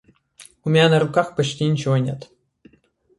[0.63, 2.31] У меня на руках почти ничего нет.